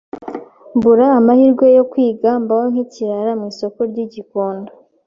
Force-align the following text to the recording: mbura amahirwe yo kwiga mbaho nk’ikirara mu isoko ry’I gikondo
mbura 0.77 1.05
amahirwe 1.19 1.65
yo 1.77 1.83
kwiga 1.91 2.29
mbaho 2.43 2.65
nk’ikirara 2.71 3.31
mu 3.39 3.45
isoko 3.51 3.79
ry’I 3.89 4.07
gikondo 4.13 4.69